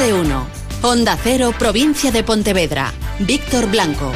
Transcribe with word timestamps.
de 0.00 0.14
uno. 0.14 0.48
Onda 0.80 1.18
Cero, 1.22 1.52
provincia 1.58 2.10
de 2.10 2.24
Pontevedra. 2.24 2.94
Víctor 3.18 3.70
Blanco. 3.70 4.10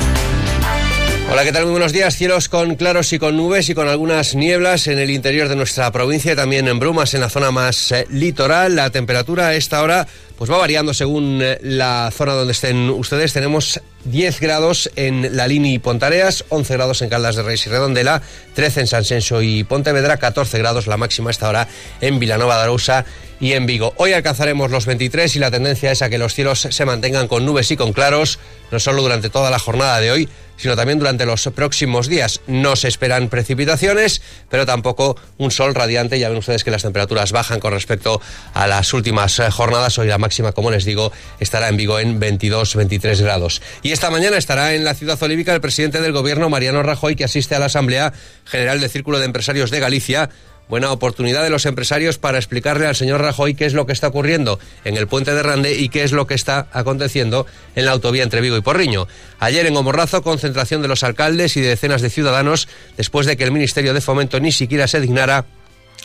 Hola, 1.30 1.44
¿qué 1.44 1.52
tal? 1.52 1.64
Muy 1.64 1.72
buenos 1.72 1.92
días. 1.92 2.16
Cielos 2.16 2.48
con 2.48 2.76
claros 2.76 3.12
y 3.12 3.18
con 3.18 3.36
nubes 3.36 3.68
y 3.68 3.74
con 3.74 3.88
algunas 3.88 4.34
nieblas 4.34 4.86
en 4.86 4.98
el 4.98 5.10
interior 5.10 5.48
de 5.48 5.56
nuestra 5.56 5.90
provincia 5.90 6.32
y 6.32 6.36
también 6.36 6.68
en 6.68 6.78
brumas 6.78 7.12
en 7.12 7.20
la 7.20 7.28
zona 7.28 7.50
más 7.50 7.92
eh, 7.92 8.06
litoral. 8.08 8.76
La 8.76 8.88
temperatura 8.90 9.54
esta 9.54 9.82
hora 9.82 10.06
pues 10.38 10.50
va 10.50 10.56
variando 10.56 10.94
según 10.94 11.40
eh, 11.42 11.58
la 11.62 12.10
zona 12.14 12.32
donde 12.32 12.52
estén 12.52 12.88
ustedes. 12.88 13.34
Tenemos 13.34 13.80
10 14.04 14.40
grados 14.40 14.90
en 14.96 15.36
La 15.36 15.46
Lini 15.46 15.74
y 15.74 15.78
Pontareas, 15.78 16.44
11 16.48 16.74
grados 16.74 17.02
en 17.02 17.10
Caldas 17.10 17.36
de 17.36 17.42
Reis 17.42 17.66
y 17.66 17.70
Redondela, 17.70 18.22
13 18.54 18.80
en 18.80 18.86
San 18.86 19.04
Senso 19.04 19.42
y 19.42 19.64
Pontevedra, 19.64 20.16
14 20.16 20.58
grados 20.58 20.86
la 20.86 20.96
máxima 20.96 21.30
esta 21.30 21.48
hora 21.48 21.68
en 22.00 22.18
Vilanova 22.18 22.56
de 22.56 22.62
Arousa 22.62 23.04
y 23.40 23.52
en 23.52 23.66
Vigo. 23.66 23.94
Hoy 23.96 24.12
alcanzaremos 24.12 24.70
los 24.70 24.86
23 24.86 25.36
y 25.36 25.38
la 25.38 25.50
tendencia 25.50 25.92
es 25.92 26.02
a 26.02 26.10
que 26.10 26.18
los 26.18 26.34
cielos 26.34 26.66
se 26.70 26.84
mantengan 26.84 27.28
con 27.28 27.44
nubes 27.44 27.70
y 27.70 27.76
con 27.76 27.92
claros, 27.92 28.38
no 28.70 28.80
solo 28.80 29.02
durante 29.02 29.30
toda 29.30 29.50
la 29.50 29.58
jornada 29.58 30.00
de 30.00 30.10
hoy, 30.10 30.28
sino 30.56 30.76
también 30.76 30.98
durante 30.98 31.26
los 31.26 31.48
próximos 31.54 32.08
días. 32.08 32.40
No 32.46 32.76
se 32.76 32.88
esperan 32.88 33.28
precipitaciones, 33.28 34.22
pero 34.48 34.66
tampoco 34.66 35.16
un 35.38 35.50
sol 35.50 35.74
radiante. 35.74 36.18
Ya 36.18 36.28
ven 36.28 36.38
ustedes 36.38 36.64
que 36.64 36.70
las 36.70 36.82
temperaturas 36.82 37.32
bajan 37.32 37.60
con 37.60 37.72
respecto 37.72 38.20
a 38.52 38.66
las 38.66 38.92
últimas 38.92 39.38
eh, 39.38 39.50
jornadas. 39.50 39.98
Hoy 39.98 40.08
la 40.08 40.18
máxima, 40.18 40.52
como 40.52 40.70
les 40.70 40.84
digo, 40.84 41.12
estará 41.40 41.68
en 41.68 41.76
Vigo 41.76 41.98
en 41.98 42.20
22-23 42.20 43.20
grados. 43.20 43.62
Y 43.82 43.92
esta 43.92 44.10
mañana 44.10 44.36
estará 44.36 44.74
en 44.74 44.84
la 44.84 44.94
ciudad 44.94 45.20
olívica 45.22 45.54
el 45.54 45.60
presidente 45.60 46.00
del 46.00 46.12
gobierno, 46.12 46.48
Mariano 46.48 46.82
Rajoy, 46.82 47.16
que 47.16 47.24
asiste 47.24 47.54
a 47.54 47.58
la 47.58 47.66
Asamblea 47.66 48.12
General 48.44 48.80
del 48.80 48.90
Círculo 48.90 49.18
de 49.18 49.26
Empresarios 49.26 49.70
de 49.70 49.80
Galicia 49.80 50.30
buena 50.68 50.90
oportunidad 50.90 51.42
de 51.42 51.50
los 51.50 51.66
empresarios 51.66 52.18
para 52.18 52.38
explicarle 52.38 52.86
al 52.86 52.96
señor 52.96 53.20
Rajoy 53.20 53.54
qué 53.54 53.66
es 53.66 53.74
lo 53.74 53.86
que 53.86 53.92
está 53.92 54.08
ocurriendo 54.08 54.58
en 54.84 54.96
el 54.96 55.06
puente 55.06 55.34
de 55.34 55.42
Rande 55.42 55.74
y 55.74 55.88
qué 55.88 56.04
es 56.04 56.12
lo 56.12 56.26
que 56.26 56.34
está 56.34 56.68
aconteciendo 56.72 57.46
en 57.74 57.84
la 57.84 57.92
autovía 57.92 58.22
entre 58.22 58.40
Vigo 58.40 58.56
y 58.56 58.62
Porriño. 58.62 59.06
Ayer 59.40 59.66
en 59.66 59.76
Omorrazo, 59.76 60.22
concentración 60.22 60.82
de 60.82 60.88
los 60.88 61.02
alcaldes 61.02 61.56
y 61.56 61.60
de 61.60 61.68
decenas 61.68 62.02
de 62.02 62.10
ciudadanos 62.10 62.68
después 62.96 63.26
de 63.26 63.36
que 63.36 63.44
el 63.44 63.52
Ministerio 63.52 63.94
de 63.94 64.00
Fomento 64.00 64.40
ni 64.40 64.52
siquiera 64.52 64.88
se 64.88 65.00
dignara 65.00 65.44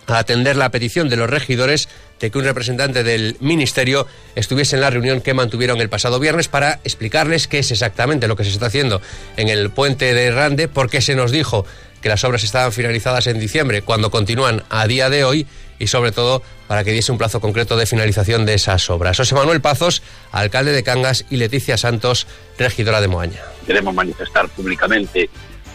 a 0.07 0.19
atender 0.19 0.55
la 0.55 0.71
petición 0.71 1.09
de 1.09 1.17
los 1.17 1.29
regidores 1.29 1.87
de 2.19 2.31
que 2.31 2.37
un 2.37 2.43
representante 2.43 3.03
del 3.03 3.37
Ministerio 3.39 4.07
estuviese 4.35 4.75
en 4.75 4.81
la 4.81 4.89
reunión 4.89 5.21
que 5.21 5.33
mantuvieron 5.33 5.79
el 5.79 5.89
pasado 5.89 6.19
viernes 6.19 6.47
para 6.47 6.79
explicarles 6.83 7.47
qué 7.47 7.59
es 7.59 7.71
exactamente 7.71 8.27
lo 8.27 8.35
que 8.35 8.43
se 8.43 8.49
está 8.49 8.67
haciendo 8.67 9.01
en 9.37 9.47
el 9.47 9.69
puente 9.69 10.13
de 10.13 10.31
Rande, 10.31 10.67
porque 10.67 11.01
se 11.01 11.15
nos 11.15 11.31
dijo 11.31 11.65
que 12.01 12.09
las 12.09 12.23
obras 12.23 12.43
estaban 12.43 12.71
finalizadas 12.71 13.27
en 13.27 13.39
diciembre, 13.39 13.81
cuando 13.81 14.11
continúan 14.11 14.63
a 14.69 14.87
día 14.87 15.09
de 15.09 15.23
hoy 15.23 15.47
y 15.79 15.87
sobre 15.87 16.11
todo 16.11 16.43
para 16.67 16.83
que 16.83 16.91
diese 16.91 17.11
un 17.11 17.17
plazo 17.17 17.39
concreto 17.39 17.77
de 17.77 17.85
finalización 17.85 18.45
de 18.45 18.53
esas 18.53 18.89
obras. 18.89 19.17
José 19.17 19.33
Manuel 19.35 19.61
Pazos, 19.61 20.03
alcalde 20.31 20.71
de 20.71 20.83
Cangas, 20.83 21.25
y 21.29 21.37
Leticia 21.37 21.77
Santos, 21.77 22.27
regidora 22.57 23.01
de 23.01 23.07
Moaña. 23.07 23.41
Queremos 23.65 23.93
manifestar 23.93 24.47
públicamente 24.49 25.29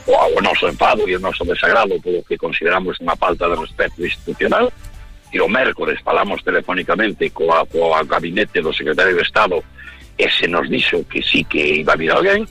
o, 0.06 0.40
noso 0.40 0.68
enfado 0.68 1.08
e 1.08 1.16
o 1.16 1.20
noso 1.20 1.44
desagrado 1.48 1.96
polo 2.04 2.20
que 2.28 2.36
consideramos 2.36 3.00
unha 3.00 3.16
falta 3.16 3.48
de 3.48 3.56
respeto 3.56 4.04
institucional 4.04 4.68
e 5.32 5.40
o 5.40 5.48
mércores 5.48 5.96
falamos 6.04 6.44
telefónicamente 6.44 7.32
coa, 7.32 7.64
coa 7.64 8.04
gabinete 8.04 8.60
do 8.60 8.70
secretario 8.70 9.16
de 9.16 9.24
Estado 9.24 9.64
e 10.20 10.28
se 10.28 10.46
nos 10.46 10.68
dixo 10.68 11.08
que 11.08 11.24
sí 11.24 11.42
que 11.48 11.80
iba 11.80 11.96
a 11.96 11.98
vir 11.98 12.12
alguén, 12.12 12.44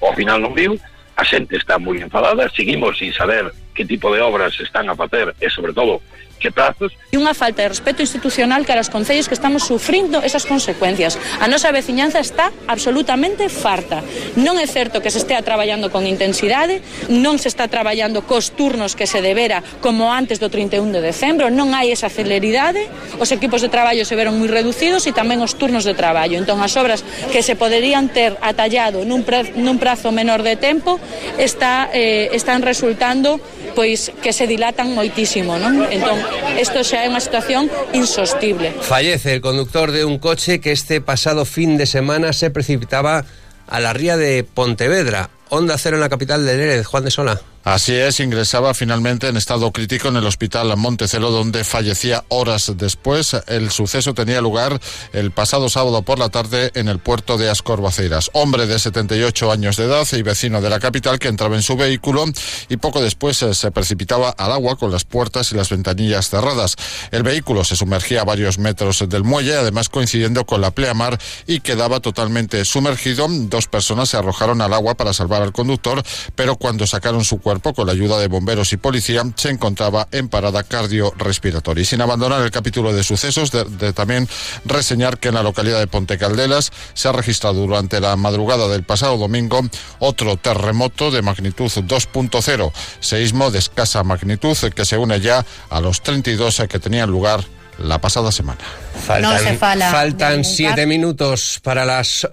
ao 0.00 0.14
final 0.14 0.38
non 0.38 0.54
viu, 0.54 0.78
a 1.20 1.24
xente 1.24 1.52
está 1.60 1.76
moi 1.76 2.00
enfadada, 2.00 2.48
seguimos 2.48 2.96
sin 2.96 3.12
saber 3.12 3.52
que 3.76 3.84
tipo 3.84 4.08
de 4.08 4.24
obras 4.24 4.56
están 4.56 4.88
a 4.88 4.96
facer 4.96 5.36
e, 5.36 5.52
sobre 5.52 5.76
todo, 5.76 6.00
que 6.40 6.50
prazos. 6.50 6.96
E 7.12 7.20
unha 7.20 7.36
falta 7.36 7.62
de 7.62 7.70
respeto 7.70 8.00
institucional 8.00 8.64
cara 8.64 8.80
aos 8.80 8.88
concellos 8.88 9.28
que 9.28 9.36
estamos 9.36 9.68
sufrindo 9.68 10.24
esas 10.24 10.48
consecuencias. 10.48 11.20
A 11.38 11.46
nosa 11.46 11.68
veciñanza 11.70 12.18
está 12.18 12.48
absolutamente 12.66 13.46
farta. 13.52 14.00
Non 14.40 14.56
é 14.56 14.64
certo 14.64 15.04
que 15.04 15.12
se 15.12 15.20
estea 15.20 15.44
traballando 15.44 15.92
con 15.92 16.08
intensidade, 16.08 16.80
non 17.12 17.36
se 17.36 17.52
está 17.52 17.68
traballando 17.68 18.24
cos 18.24 18.56
turnos 18.56 18.96
que 18.96 19.04
se 19.04 19.20
debera 19.20 19.60
como 19.84 20.08
antes 20.08 20.40
do 20.40 20.48
31 20.48 20.88
de 20.96 21.04
decembro, 21.04 21.52
non 21.52 21.76
hai 21.76 21.92
esa 21.92 22.08
celeridade, 22.08 22.88
os 23.20 23.28
equipos 23.30 23.60
de 23.60 23.68
traballo 23.68 24.08
se 24.08 24.16
veron 24.16 24.40
moi 24.40 24.48
reducidos 24.48 25.04
e 25.04 25.12
tamén 25.12 25.44
os 25.44 25.54
turnos 25.60 25.84
de 25.84 25.92
traballo. 25.92 26.40
Entón, 26.40 26.64
as 26.64 26.72
obras 26.80 27.04
que 27.28 27.44
se 27.44 27.54
poderían 27.54 28.08
ter 28.08 28.40
atallado 28.40 29.04
nun 29.04 29.22
prazo, 29.28 29.52
nun 29.60 29.76
prazo 29.76 30.08
menor 30.08 30.40
de 30.40 30.56
tempo 30.56 30.96
está, 31.36 31.92
eh, 31.92 32.32
están 32.32 32.64
resultando 32.64 33.36
pois 33.74 34.12
que 34.22 34.32
se 34.32 34.46
dilatan 34.46 34.94
moitísimo, 34.94 35.58
non? 35.58 35.86
Entón, 35.90 36.18
isto 36.58 36.82
xa 36.84 37.04
é 37.04 37.08
unha 37.08 37.22
situación 37.22 37.70
insostible. 37.92 38.74
Fallece 38.84 39.32
el 39.34 39.40
conductor 39.40 39.90
de 39.90 40.04
un 40.04 40.18
coche 40.18 40.60
que 40.60 40.72
este 40.72 41.00
pasado 41.00 41.44
fin 41.44 41.76
de 41.76 41.86
semana 41.86 42.32
se 42.32 42.50
precipitaba 42.50 43.24
a 43.66 43.80
la 43.80 43.92
ría 43.92 44.16
de 44.16 44.44
Pontevedra. 44.44 45.30
Onda 45.48 45.78
cero 45.78 45.96
en 45.96 46.02
la 46.02 46.08
capital 46.08 46.46
de 46.46 46.56
Lérez, 46.56 46.86
Juan 46.86 47.04
de 47.04 47.10
Sola. 47.10 47.40
Así 47.62 47.92
es, 47.94 48.20
ingresaba 48.20 48.72
finalmente 48.72 49.28
en 49.28 49.36
estado 49.36 49.70
crítico 49.70 50.08
en 50.08 50.16
el 50.16 50.24
hospital 50.24 50.74
Montecelo, 50.78 51.30
donde 51.30 51.62
fallecía 51.62 52.24
horas 52.28 52.72
después. 52.74 53.36
El 53.48 53.70
suceso 53.70 54.14
tenía 54.14 54.40
lugar 54.40 54.80
el 55.12 55.30
pasado 55.30 55.68
sábado 55.68 56.00
por 56.00 56.18
la 56.18 56.30
tarde 56.30 56.70
en 56.74 56.88
el 56.88 57.00
puerto 57.00 57.36
de 57.36 57.50
Ascorbaceiras. 57.50 58.30
Hombre 58.32 58.66
de 58.66 58.78
78 58.78 59.52
años 59.52 59.76
de 59.76 59.84
edad 59.84 60.08
y 60.12 60.22
vecino 60.22 60.62
de 60.62 60.70
la 60.70 60.80
capital 60.80 61.18
que 61.18 61.28
entraba 61.28 61.54
en 61.54 61.62
su 61.62 61.76
vehículo 61.76 62.24
y 62.70 62.78
poco 62.78 63.02
después 63.02 63.42
eh, 63.42 63.52
se 63.52 63.70
precipitaba 63.70 64.30
al 64.30 64.52
agua 64.52 64.76
con 64.76 64.90
las 64.90 65.04
puertas 65.04 65.52
y 65.52 65.54
las 65.54 65.68
ventanillas 65.68 66.30
cerradas. 66.30 66.76
El 67.10 67.24
vehículo 67.24 67.64
se 67.64 67.76
sumergía 67.76 68.22
a 68.22 68.24
varios 68.24 68.58
metros 68.58 69.04
del 69.06 69.22
muelle, 69.22 69.56
además 69.56 69.90
coincidiendo 69.90 70.46
con 70.46 70.62
la 70.62 70.70
pleamar 70.70 71.18
y 71.46 71.60
quedaba 71.60 72.00
totalmente 72.00 72.64
sumergido. 72.64 73.26
Dos 73.28 73.66
personas 73.66 74.08
se 74.08 74.16
arrojaron 74.16 74.62
al 74.62 74.72
agua 74.72 74.94
para 74.94 75.12
salvar 75.12 75.42
al 75.42 75.52
conductor, 75.52 76.02
pero 76.34 76.56
cuando 76.56 76.86
sacaron 76.86 77.22
su 77.22 77.38
cuerpo 77.38 77.49
cuerpo, 77.50 77.74
con 77.74 77.88
la 77.88 77.94
ayuda 77.94 78.16
de 78.18 78.28
bomberos 78.28 78.72
y 78.72 78.76
policía, 78.76 79.24
se 79.34 79.48
encontraba 79.48 80.06
en 80.12 80.28
parada 80.28 80.62
cardiorrespiratoria. 80.62 81.82
Y 81.82 81.84
sin 81.84 82.00
abandonar 82.00 82.40
el 82.42 82.52
capítulo 82.52 82.92
de 82.92 83.02
sucesos, 83.02 83.50
de, 83.50 83.64
de 83.64 83.92
también 83.92 84.28
reseñar 84.64 85.18
que 85.18 85.28
en 85.28 85.34
la 85.34 85.42
localidad 85.42 85.80
de 85.80 85.88
Ponte 85.88 86.16
Caldelas 86.16 86.70
se 86.94 87.08
ha 87.08 87.12
registrado 87.12 87.66
durante 87.66 87.98
la 87.98 88.14
madrugada 88.14 88.68
del 88.68 88.84
pasado 88.84 89.18
domingo 89.18 89.62
otro 89.98 90.36
terremoto 90.36 91.10
de 91.10 91.22
magnitud 91.22 91.66
2.0, 91.66 92.72
seísmo 93.00 93.50
de 93.50 93.58
escasa 93.58 94.04
magnitud 94.04 94.56
que 94.72 94.84
se 94.84 94.96
une 94.96 95.20
ya 95.20 95.44
a 95.70 95.80
los 95.80 96.02
32 96.02 96.62
que 96.68 96.78
tenían 96.78 97.10
lugar 97.10 97.42
la 97.78 98.00
pasada 98.00 98.30
semana. 98.30 98.60
Faltan, 99.04 99.32
no 99.32 99.38
se 99.40 99.56
fala 99.56 99.90
faltan 99.90 100.44
siete 100.44 100.86
minutos 100.86 101.58
para 101.64 101.84
las 101.84 102.28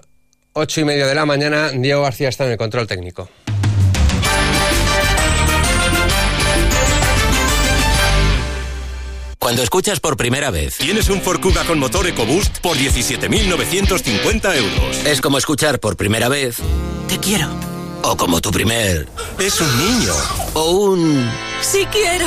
ocho 0.52 0.80
y 0.80 0.84
media 0.84 1.08
de 1.08 1.14
la 1.16 1.26
mañana. 1.26 1.70
Diego 1.70 2.02
García 2.02 2.28
está 2.28 2.44
en 2.44 2.52
el 2.52 2.56
control 2.56 2.86
técnico. 2.86 3.28
Cuando 9.48 9.62
escuchas 9.62 9.98
por 9.98 10.18
primera 10.18 10.50
vez. 10.50 10.76
Tienes 10.76 11.08
un 11.08 11.22
Ford 11.22 11.40
Kuga 11.40 11.64
con 11.64 11.78
motor 11.78 12.06
EcoBoost 12.06 12.58
por 12.58 12.76
17.950 12.76 14.56
euros. 14.58 14.98
Es 15.06 15.22
como 15.22 15.38
escuchar 15.38 15.80
por 15.80 15.96
primera 15.96 16.28
vez. 16.28 16.58
Te 17.08 17.16
quiero. 17.16 17.48
O 18.02 18.14
como 18.14 18.42
tu 18.42 18.50
primer. 18.50 19.08
Es 19.38 19.58
un 19.62 19.78
niño. 19.78 20.12
O 20.52 20.72
un. 20.72 21.30
Sí 21.62 21.86
quiero. 21.90 22.26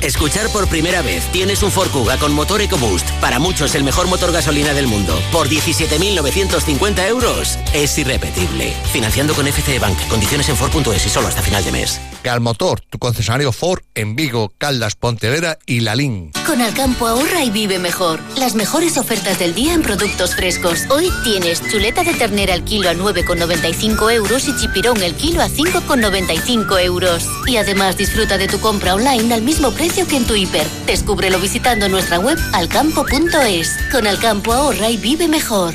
Escuchar 0.00 0.48
por 0.52 0.68
primera 0.68 1.02
vez. 1.02 1.24
Tienes 1.32 1.64
un 1.64 1.72
Ford 1.72 1.90
Kuga 1.90 2.18
con 2.18 2.32
motor 2.32 2.60
EcoBoost. 2.60 3.10
Para 3.20 3.40
muchos 3.40 3.74
el 3.74 3.82
mejor 3.82 4.06
motor 4.06 4.30
gasolina 4.30 4.72
del 4.72 4.86
mundo. 4.86 5.20
Por 5.32 5.48
17.950 5.48 7.08
euros. 7.08 7.58
Es 7.72 7.98
irrepetible. 7.98 8.72
Financiando 8.92 9.34
con 9.34 9.44
FCE 9.48 9.80
Bank. 9.80 9.98
Condiciones 10.06 10.48
en 10.48 10.56
Ford.es 10.56 11.04
y 11.04 11.08
solo 11.08 11.26
hasta 11.26 11.42
final 11.42 11.64
de 11.64 11.72
mes. 11.72 12.00
Calmotor, 12.22 12.80
tu 12.80 12.98
concesionario 12.98 13.52
Ford 13.52 13.80
en 13.94 14.16
Vigo, 14.16 14.52
Caldas, 14.58 14.94
Pontevedra 14.94 15.58
y 15.66 15.80
Lalín. 15.80 16.32
Con 16.46 16.60
Alcampo 16.60 17.06
ahorra 17.06 17.44
y 17.44 17.50
vive 17.50 17.78
mejor. 17.78 18.20
Las 18.36 18.54
mejores 18.54 18.98
ofertas 18.98 19.38
del 19.38 19.54
día 19.54 19.74
en 19.74 19.82
productos 19.82 20.34
frescos. 20.34 20.86
Hoy 20.90 21.10
tienes 21.24 21.62
chuleta 21.70 22.02
de 22.02 22.14
ternera 22.14 22.54
al 22.54 22.64
kilo 22.64 22.88
a 22.88 22.94
9,95 22.94 24.12
euros 24.12 24.48
y 24.48 24.56
chipirón 24.56 25.02
el 25.02 25.14
kilo 25.14 25.42
a 25.42 25.48
5,95 25.48 26.80
euros. 26.82 27.26
Y 27.46 27.56
además 27.56 27.96
disfruta 27.96 28.38
de 28.38 28.48
tu 28.48 28.60
compra 28.60 28.94
online 28.94 29.34
al 29.34 29.42
mismo 29.42 29.70
precio 29.72 30.06
que 30.06 30.16
en 30.16 30.26
tu 30.26 30.34
hiper. 30.34 30.66
Descúbrelo 30.86 31.38
visitando 31.40 31.88
nuestra 31.88 32.18
web 32.18 32.38
alcampo.es. 32.52 33.76
Con 33.92 34.06
Alcampo 34.06 34.52
ahorra 34.52 34.90
y 34.90 34.96
vive 34.96 35.28
mejor. 35.28 35.74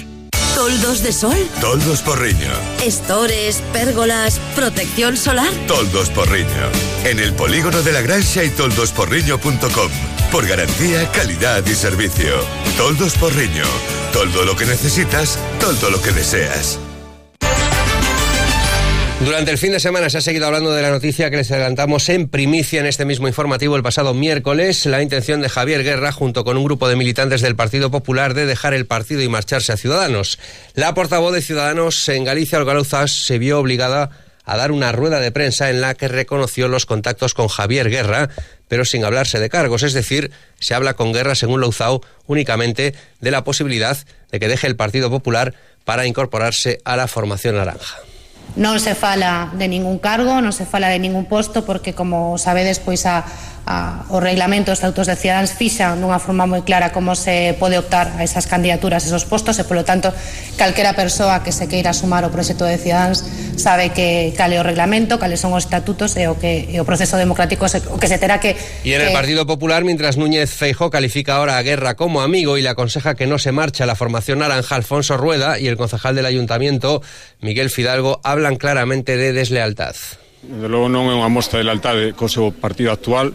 ¿Toldos 0.56 1.04
de 1.04 1.12
sol? 1.12 1.36
Toldos 1.60 2.02
Porriño. 2.02 2.50
¿Estores, 2.82 3.62
pérgolas, 3.74 4.40
protección 4.56 5.18
solar? 5.18 5.52
Toldos 5.68 6.10
Porriño. 6.10 6.72
En 7.04 7.20
el 7.20 7.34
polígono 7.34 7.82
de 7.84 7.92
la 7.92 8.00
Grancha 8.00 8.42
y 8.42 8.50
toldosporriño.com. 8.52 9.92
Por 10.32 10.48
garantía, 10.48 11.12
calidad 11.12 11.66
y 11.66 11.76
servicio. 11.76 12.34
Toldos 12.78 13.16
Porriño. 13.16 13.66
Todo 14.14 14.46
lo 14.46 14.56
que 14.56 14.66
necesitas, 14.66 15.38
todo 15.60 15.90
lo 15.90 16.02
que 16.02 16.14
deseas. 16.14 16.80
Durante 19.26 19.50
el 19.50 19.58
fin 19.58 19.72
de 19.72 19.80
semana 19.80 20.08
se 20.12 20.20
ha 20.20 20.22
seguido 20.22 20.46
hablando 20.46 20.72
de 20.72 20.84
la 20.84 20.92
noticia 20.92 21.32
que 21.32 21.38
les 21.38 21.50
adelantamos 21.50 22.10
en 22.10 22.30
primicia 22.30 22.80
en 22.80 22.86
este 22.86 23.06
mismo 23.06 23.28
informativo 23.28 23.76
el 23.76 23.82
pasado 23.82 24.14
miércoles, 24.14 24.86
la 24.86 25.02
intención 25.02 25.42
de 25.42 25.50
Javier 25.50 25.84
Guerra 25.84 26.12
junto 26.12 26.44
con 26.44 26.58
un 26.58 26.64
grupo 26.64 26.88
de 26.88 26.96
militantes 26.96 27.42
del 27.42 27.56
Partido 27.56 27.90
Popular 27.90 28.36
de 28.36 28.46
dejar 28.46 28.76
el 28.76 28.86
partido 28.86 29.24
y 29.24 29.28
marcharse 29.28 29.74
a 29.74 29.78
Ciudadanos. 29.78 30.38
La 30.76 30.94
portavoz 30.94 31.34
de 31.34 31.42
Ciudadanos 31.42 32.08
en 32.08 32.24
Galicia, 32.24 32.60
Olga 32.60 33.08
se 33.08 33.40
vio 33.40 33.58
obligada 33.58 34.12
a 34.44 34.58
dar 34.58 34.72
una 34.72 34.92
rueda 34.92 35.20
de 35.20 35.32
prensa 35.32 35.72
en 35.72 35.82
la 35.82 35.96
que 35.96 36.08
reconoció 36.08 36.68
los 36.68 36.86
contactos 36.86 37.34
con 37.34 37.48
Javier 37.48 37.90
Guerra, 37.90 38.30
pero 38.68 38.86
sin 38.86 39.04
hablarse 39.06 39.40
de 39.40 39.50
cargos, 39.50 39.82
es 39.82 39.94
decir, 39.94 40.30
se 40.60 40.76
habla 40.76 40.94
con 40.94 41.14
Guerra, 41.14 41.34
según 41.34 41.62
Louzao, 41.62 42.04
únicamente 42.28 42.94
de 43.22 43.32
la 43.32 43.44
posibilidad 43.44 43.98
de 44.32 44.40
que 44.40 44.48
deje 44.48 44.68
el 44.68 44.76
Partido 44.76 45.10
Popular 45.10 45.56
para 45.84 46.06
incorporarse 46.06 46.78
a 46.86 46.96
la 46.96 47.08
formación 47.08 47.56
naranja. 47.56 47.98
Non 48.56 48.80
se 48.80 48.96
fala 48.96 49.52
de 49.58 49.68
ningún 49.68 50.00
cargo, 50.00 50.40
non 50.40 50.56
se 50.56 50.64
fala 50.64 50.88
de 50.88 51.02
ningún 51.02 51.28
posto 51.28 51.66
porque 51.68 51.98
como 51.98 52.40
sabedes 52.40 52.80
pois 52.80 53.04
a 53.10 53.26
a, 53.66 54.06
o 54.10 54.20
reglamento 54.20 54.72
dos 54.72 54.80
estatutos 54.80 55.08
de 55.08 55.16
Ciudadanos 55.16 55.52
fixan 55.52 55.98
dunha 55.98 56.22
forma 56.22 56.46
moi 56.46 56.62
clara 56.62 56.94
como 56.94 57.18
se 57.18 57.58
pode 57.58 57.82
optar 57.82 58.14
a 58.14 58.22
esas 58.22 58.46
candidaturas, 58.46 59.06
esos 59.10 59.26
postos 59.26 59.58
e 59.58 59.66
polo 59.66 59.82
tanto 59.82 60.14
calquera 60.54 60.94
persoa 60.94 61.42
que 61.42 61.50
se 61.50 61.66
queira 61.66 61.90
sumar 61.98 62.22
ao 62.22 62.30
proxecto 62.30 62.64
de 62.70 62.78
Ciudadanos 62.78 63.26
sabe 63.58 63.90
que 63.90 64.38
cale 64.38 64.62
o 64.62 64.64
reglamento, 64.64 65.18
cales 65.18 65.42
son 65.42 65.58
os 65.58 65.66
estatutos 65.66 66.14
e 66.14 66.30
o 66.30 66.38
que 66.38 66.70
e 66.70 66.78
o 66.78 66.86
proceso 66.86 67.18
democrático 67.18 67.66
se, 67.66 67.82
o 67.90 67.98
que 67.98 68.06
se 68.06 68.22
terá 68.22 68.38
que 68.38 68.54
Y 68.86 68.94
en 68.94 69.02
que... 69.02 69.08
el 69.10 69.18
Partido 69.18 69.50
Popular, 69.50 69.82
mientras 69.82 70.18
Núñez 70.18 70.54
Feijó 70.54 70.94
califica 70.94 71.42
ahora 71.42 71.58
a 71.58 71.66
Guerra 71.66 71.98
como 71.98 72.22
amigo 72.22 72.58
y 72.58 72.62
le 72.62 72.70
aconseja 72.70 73.18
que 73.18 73.26
no 73.26 73.42
se 73.42 73.50
marche 73.50 73.82
a 73.82 73.90
la 73.90 73.98
formación 73.98 74.46
naranja 74.46 74.78
Alfonso 74.78 75.18
Rueda 75.18 75.58
y 75.58 75.66
el 75.68 75.78
concejal 75.78 76.14
del 76.14 76.30
Ayuntamiento 76.30 77.02
Miguel 77.42 77.74
Fidalgo 77.74 78.22
hablan 78.36 78.60
claramente 78.60 79.16
de 79.16 79.32
deslealtad. 79.32 79.96
Desde 80.44 80.70
logo 80.70 80.92
non 80.92 81.08
é 81.10 81.16
unha 81.16 81.32
mostra 81.32 81.58
de 81.58 81.66
lealtade 81.66 82.14
co 82.14 82.28
seu 82.28 82.52
partido 82.52 82.92
actual. 82.92 83.34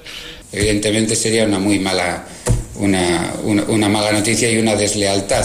Evidentemente 0.52 1.16
sería 1.16 1.48
unha 1.48 1.58
moi 1.58 1.80
mala 1.80 2.28
una, 2.76 3.34
una, 3.42 3.62
una 3.64 3.88
mala 3.88 4.12
noticia 4.12 4.46
e 4.46 4.60
unha 4.60 4.76
deslealtad 4.76 5.42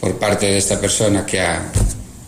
por 0.00 0.16
parte 0.16 0.48
de 0.48 0.58
esta 0.58 0.80
persona 0.80 1.28
que 1.28 1.38
ha 1.38 1.68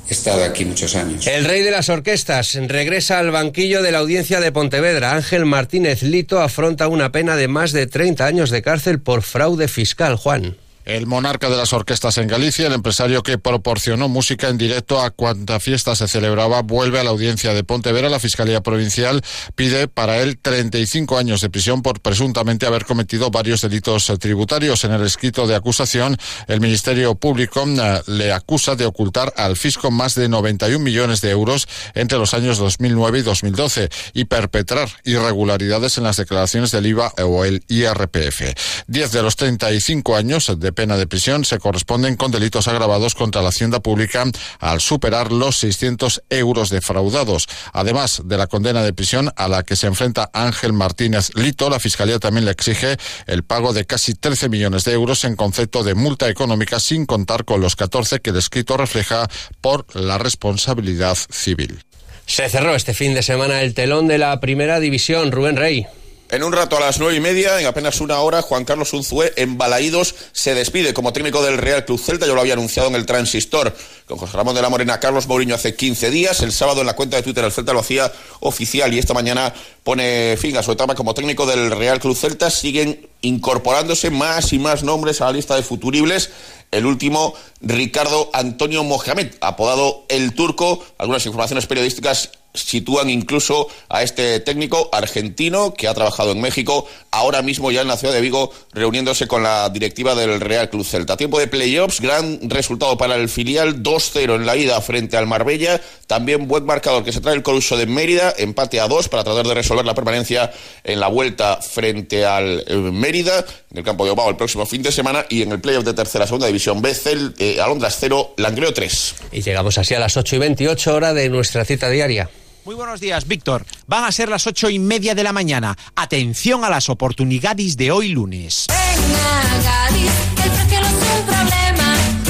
estado 0.06 0.44
aquí 0.44 0.64
muchos 0.64 0.94
años. 0.94 1.26
El 1.26 1.44
rey 1.44 1.62
de 1.62 1.70
las 1.70 1.88
orquestas 1.88 2.54
regresa 2.54 3.18
al 3.18 3.30
banquillo 3.30 3.82
de 3.82 3.90
la 3.90 3.98
audiencia 3.98 4.40
de 4.40 4.52
Pontevedra. 4.52 5.14
Ángel 5.16 5.46
Martínez 5.46 6.02
Lito 6.02 6.40
afronta 6.40 6.88
una 6.88 7.10
pena 7.10 7.36
de 7.36 7.48
más 7.48 7.72
de 7.72 7.86
30 7.86 8.26
años 8.26 8.50
de 8.50 8.62
cárcel 8.62 9.00
por 9.00 9.22
fraude 9.22 9.66
fiscal. 9.66 10.16
Juan. 10.16 10.59
El 10.86 11.06
monarca 11.06 11.50
de 11.50 11.56
las 11.56 11.72
orquestas 11.74 12.16
en 12.16 12.26
Galicia, 12.26 12.66
el 12.66 12.72
empresario 12.72 13.22
que 13.22 13.36
proporcionó 13.36 14.08
música 14.08 14.48
en 14.48 14.56
directo 14.56 15.00
a 15.00 15.10
cuanta 15.10 15.60
fiesta 15.60 15.94
se 15.94 16.08
celebraba, 16.08 16.62
vuelve 16.62 16.98
a 16.98 17.04
la 17.04 17.10
audiencia 17.10 17.52
de 17.52 17.62
Pontevedra. 17.64 18.08
La 18.08 18.18
Fiscalía 18.18 18.62
Provincial 18.62 19.22
pide 19.54 19.88
para 19.88 20.18
él 20.22 20.38
35 20.38 21.18
años 21.18 21.42
de 21.42 21.50
prisión 21.50 21.82
por 21.82 22.00
presuntamente 22.00 22.66
haber 22.66 22.86
cometido 22.86 23.30
varios 23.30 23.60
delitos 23.60 24.10
tributarios. 24.18 24.84
En 24.84 24.92
el 24.92 25.04
escrito 25.04 25.46
de 25.46 25.54
acusación, 25.54 26.16
el 26.48 26.60
Ministerio 26.60 27.14
Público 27.14 27.62
eh, 27.66 28.02
le 28.06 28.32
acusa 28.32 28.74
de 28.74 28.86
ocultar 28.86 29.34
al 29.36 29.56
fisco 29.56 29.90
más 29.90 30.14
de 30.14 30.28
91 30.28 30.82
millones 30.82 31.20
de 31.20 31.30
euros 31.30 31.68
entre 31.94 32.18
los 32.18 32.32
años 32.32 32.56
2009 32.56 33.18
y 33.18 33.22
2012 33.22 33.90
y 34.14 34.24
perpetrar 34.24 34.88
irregularidades 35.04 35.98
en 35.98 36.04
las 36.04 36.16
declaraciones 36.16 36.70
del 36.70 36.86
IVA 36.86 37.12
o 37.22 37.44
el 37.44 37.62
IRPF. 37.68 38.54
Diez 38.86 39.12
de 39.12 39.22
los 39.22 39.36
35 39.36 40.16
años 40.16 40.50
de 40.58 40.69
pena 40.72 40.96
de 40.96 41.06
prisión 41.06 41.44
se 41.44 41.58
corresponden 41.58 42.16
con 42.16 42.30
delitos 42.30 42.68
agravados 42.68 43.14
contra 43.14 43.42
la 43.42 43.50
hacienda 43.50 43.80
pública 43.80 44.24
al 44.58 44.80
superar 44.80 45.32
los 45.32 45.56
600 45.58 46.22
euros 46.30 46.70
defraudados. 46.70 47.48
Además 47.72 48.22
de 48.24 48.36
la 48.36 48.46
condena 48.46 48.82
de 48.82 48.92
prisión 48.92 49.32
a 49.36 49.48
la 49.48 49.62
que 49.62 49.76
se 49.76 49.86
enfrenta 49.86 50.30
Ángel 50.32 50.72
Martínez 50.72 51.30
Lito, 51.34 51.70
la 51.70 51.80
Fiscalía 51.80 52.18
también 52.18 52.44
le 52.44 52.50
exige 52.50 52.96
el 53.26 53.42
pago 53.42 53.72
de 53.72 53.84
casi 53.84 54.14
13 54.14 54.48
millones 54.48 54.84
de 54.84 54.92
euros 54.92 55.24
en 55.24 55.36
concepto 55.36 55.82
de 55.82 55.94
multa 55.94 56.28
económica 56.28 56.80
sin 56.80 57.06
contar 57.06 57.44
con 57.44 57.60
los 57.60 57.76
14 57.76 58.20
que 58.20 58.30
el 58.30 58.36
escrito 58.36 58.76
refleja 58.76 59.28
por 59.60 59.84
la 59.94 60.18
responsabilidad 60.18 61.16
civil. 61.30 61.84
Se 62.26 62.48
cerró 62.48 62.76
este 62.76 62.94
fin 62.94 63.14
de 63.14 63.22
semana 63.22 63.62
el 63.62 63.74
telón 63.74 64.06
de 64.06 64.18
la 64.18 64.38
primera 64.38 64.78
división. 64.78 65.32
Rubén 65.32 65.56
Rey. 65.56 65.86
En 66.32 66.44
un 66.44 66.52
rato 66.52 66.76
a 66.76 66.80
las 66.80 67.00
nueve 67.00 67.16
y 67.16 67.20
media, 67.20 67.60
en 67.60 67.66
apenas 67.66 68.00
una 68.00 68.20
hora, 68.20 68.40
Juan 68.40 68.64
Carlos 68.64 68.92
Unzué 68.92 69.32
en 69.34 69.58
Balaídos 69.58 70.14
se 70.30 70.54
despide 70.54 70.94
como 70.94 71.12
técnico 71.12 71.42
del 71.42 71.58
Real 71.58 71.84
Club 71.84 71.98
Celta. 71.98 72.24
Yo 72.24 72.36
lo 72.36 72.40
había 72.40 72.52
anunciado 72.52 72.88
en 72.88 72.94
el 72.94 73.04
Transistor 73.04 73.74
con 74.06 74.16
José 74.16 74.36
Ramón 74.36 74.54
de 74.54 74.62
la 74.62 74.68
Morena, 74.68 75.00
Carlos 75.00 75.26
Mourinho 75.26 75.56
hace 75.56 75.74
15 75.74 76.08
días. 76.12 76.40
El 76.42 76.52
sábado 76.52 76.82
en 76.82 76.86
la 76.86 76.94
cuenta 76.94 77.16
de 77.16 77.24
Twitter 77.24 77.42
el 77.42 77.50
Celta 77.50 77.72
lo 77.72 77.80
hacía 77.80 78.12
oficial 78.38 78.94
y 78.94 79.00
esta 79.00 79.12
mañana 79.12 79.52
pone 79.82 80.36
fin 80.36 80.56
a 80.56 80.62
su 80.62 80.70
etapa 80.70 80.94
como 80.94 81.14
técnico 81.14 81.46
del 81.46 81.72
Real 81.72 81.98
Club 81.98 82.16
Celta. 82.16 82.48
Siguen 82.48 83.08
incorporándose 83.22 84.10
más 84.10 84.52
y 84.52 84.60
más 84.60 84.84
nombres 84.84 85.20
a 85.20 85.24
la 85.24 85.32
lista 85.32 85.56
de 85.56 85.64
futuribles. 85.64 86.30
El 86.70 86.86
último, 86.86 87.34
Ricardo 87.60 88.30
Antonio 88.32 88.84
Mohamed, 88.84 89.34
apodado 89.40 90.04
El 90.08 90.32
Turco. 90.34 90.84
Algunas 90.96 91.26
informaciones 91.26 91.66
periodísticas 91.66 92.30
sitúan 92.54 93.10
incluso 93.10 93.68
a 93.88 94.02
este 94.02 94.40
técnico 94.40 94.88
argentino 94.92 95.74
que 95.74 95.88
ha 95.88 95.94
trabajado 95.94 96.32
en 96.32 96.40
México, 96.40 96.86
ahora 97.10 97.42
mismo 97.42 97.70
ya 97.70 97.82
en 97.82 97.88
la 97.88 97.96
ciudad 97.96 98.14
de 98.14 98.20
Vigo, 98.20 98.52
reuniéndose 98.72 99.26
con 99.26 99.42
la 99.42 99.68
directiva 99.70 100.14
del 100.14 100.40
Real 100.40 100.70
Club 100.70 100.84
Celta. 100.84 101.16
Tiempo 101.16 101.38
de 101.38 101.46
playoffs, 101.46 102.00
gran 102.00 102.48
resultado 102.48 102.96
para 102.96 103.16
el 103.16 103.28
filial, 103.28 103.82
2-0 103.82 104.36
en 104.36 104.46
la 104.46 104.56
ida 104.56 104.80
frente 104.80 105.16
al 105.16 105.26
Marbella, 105.26 105.80
también 106.06 106.48
buen 106.48 106.64
marcador 106.64 107.04
que 107.04 107.12
se 107.12 107.20
trae 107.20 107.34
el 107.34 107.42
Coruso 107.42 107.76
de 107.76 107.86
Mérida, 107.86 108.34
empate 108.36 108.80
a 108.80 108.88
2 108.88 109.08
para 109.08 109.24
tratar 109.24 109.46
de 109.46 109.54
resolver 109.54 109.84
la 109.84 109.94
permanencia 109.94 110.50
en 110.84 111.00
la 111.00 111.08
vuelta 111.08 111.58
frente 111.58 112.24
al 112.24 112.64
eh, 112.66 112.74
Mérida, 112.74 113.44
en 113.70 113.78
el 113.78 113.84
campo 113.84 114.04
de 114.04 114.10
Obao 114.10 114.28
el 114.28 114.36
próximo 114.36 114.66
fin 114.66 114.82
de 114.82 114.90
semana 114.90 115.24
y 115.28 115.42
en 115.42 115.52
el 115.52 115.60
playoff 115.60 115.84
de 115.84 115.94
tercera 115.94 116.26
segunda 116.26 116.46
división 116.46 116.82
B, 116.82 116.94
Cel, 116.94 117.34
eh, 117.38 117.60
Alondras 117.60 117.96
0, 118.00 118.34
Langreo 118.36 118.72
3. 118.72 119.14
Y 119.32 119.42
llegamos 119.42 119.78
así 119.78 119.94
a 119.94 120.00
las 120.00 120.16
8 120.16 120.36
y 120.36 120.38
28 120.38 120.94
hora 120.94 121.14
de 121.14 121.28
nuestra 121.28 121.64
cita 121.64 121.88
diaria. 121.88 122.28
Muy 122.64 122.74
buenos 122.74 123.00
días, 123.00 123.26
Víctor. 123.26 123.64
Van 123.86 124.04
a 124.04 124.12
ser 124.12 124.28
las 124.28 124.46
ocho 124.46 124.68
y 124.68 124.78
media 124.78 125.14
de 125.14 125.22
la 125.22 125.32
mañana. 125.32 125.76
Atención 125.96 126.64
a 126.64 126.70
las 126.70 126.88
oportunidades 126.88 127.76
de 127.76 127.90
hoy 127.90 128.08
lunes. 128.08 128.66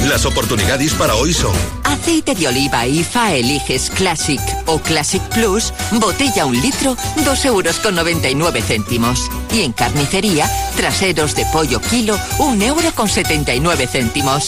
Las 0.08 0.24
oportunidades 0.24 0.94
para 0.94 1.14
hoy 1.14 1.32
son 1.32 1.52
Aceite 1.84 2.34
de 2.34 2.48
oliva 2.48 2.86
IFA 2.86 3.34
Eliges 3.34 3.90
Classic 3.90 4.40
o 4.66 4.78
Classic 4.78 5.22
Plus, 5.28 5.72
botella 5.92 6.46
un 6.46 6.60
litro, 6.60 6.96
dos 7.24 7.44
euros 7.44 7.78
con 7.78 7.94
99 7.94 8.62
céntimos. 8.62 9.30
Y 9.52 9.62
en 9.62 9.72
carnicería, 9.72 10.50
traseros 10.76 11.34
de 11.34 11.44
pollo 11.46 11.80
kilo, 11.80 12.18
un 12.38 12.62
euro 12.62 12.92
con 12.94 13.08
79 13.08 13.86
céntimos. 13.86 14.46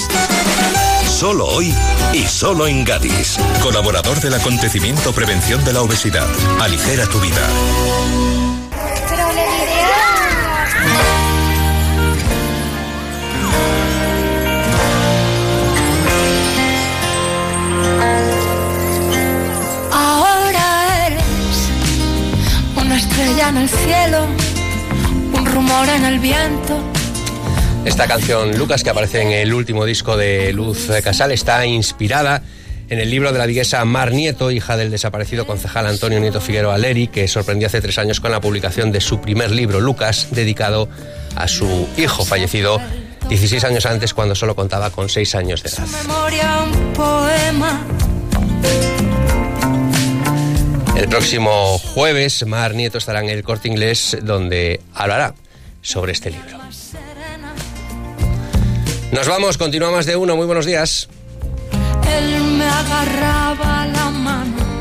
Solo 1.09 1.47
hoy 1.47 1.73
y 2.13 2.27
solo 2.27 2.67
en 2.67 2.85
Gadis. 2.85 3.39
Colaborador 3.63 4.21
del 4.21 4.35
acontecimiento 4.35 5.13
Prevención 5.13 5.65
de 5.65 5.73
la 5.73 5.83
Obesidad. 5.83 6.27
Aligera 6.61 7.07
tu 7.07 7.19
vida. 7.21 7.49
Ahora 19.91 21.07
eres 21.07 21.23
una 22.77 22.97
estrella 22.97 23.49
en 23.49 23.57
el 23.57 23.69
cielo, 23.69 24.27
un 25.33 25.47
rumor 25.47 25.89
en 25.89 26.05
el 26.05 26.19
viento. 26.19 27.02
Esta 27.85 28.07
canción, 28.07 28.57
Lucas, 28.57 28.85
que 28.85 28.91
aparece 28.91 29.23
en 29.23 29.33
el 29.33 29.53
último 29.53 29.85
disco 29.85 30.17
de 30.17 30.53
Luz 30.53 30.89
Casal, 31.03 31.33
está 31.33 31.67
inspirada 31.67 32.43
en 32.89 33.01
el 33.01 33.11
libro 33.11 33.33
de 33.33 33.39
la 33.39 33.47
viguesa 33.47 33.85
Mar 33.85 34.13
Nieto, 34.13 34.51
hija 34.53 34.77
del 34.77 34.91
desaparecido 34.91 35.47
concejal 35.47 35.87
Antonio 35.87 36.21
Nieto 36.21 36.41
Figueroa 36.41 36.79
Leri, 36.79 37.09
que 37.09 37.27
sorprendió 37.27 37.67
hace 37.67 37.81
tres 37.81 37.99
años 37.99 38.21
con 38.21 38.31
la 38.31 38.41
publicación 38.41 38.93
de 38.93 39.01
su 39.01 39.21
primer 39.21 39.51
libro, 39.51 39.81
Lucas, 39.81 40.29
dedicado 40.31 40.89
a 41.35 41.49
su 41.49 41.89
hijo 41.97 42.25
fallecido 42.25 42.81
16 43.29 43.65
años 43.65 43.87
antes, 43.87 44.15
cuando 44.15 44.35
solo 44.35 44.55
contaba 44.55 44.91
con 44.91 45.09
6 45.09 45.35
años 45.35 45.63
de 45.63 45.71
edad. 45.71 45.87
El 50.97 51.09
próximo 51.09 51.79
jueves, 51.79 52.47
Mar 52.47 52.75
Nieto 52.75 52.99
estará 52.99 53.21
en 53.21 53.31
el 53.31 53.43
corte 53.43 53.69
inglés, 53.69 54.19
donde 54.23 54.81
hablará 54.95 55.35
sobre 55.81 56.13
este 56.13 56.31
libro. 56.31 56.63
Nos 59.13 59.29
vamos, 59.29 59.59
continúa 59.59 59.91
más 59.91 60.07
de 60.07 60.17
uno. 60.17 60.37
Muy 60.37 60.47
buenos 60.47 60.65
días. 60.65 61.07
Él 62.17 62.43
me 62.57 62.65
agarraba 62.65 63.87
la 63.87 64.11
mano 64.11 64.72